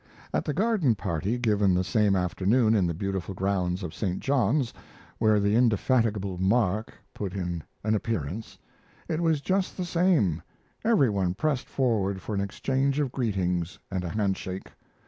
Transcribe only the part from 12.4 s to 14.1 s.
exchange of greetings and a